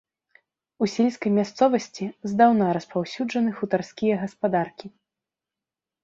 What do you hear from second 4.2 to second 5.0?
гаспадаркі.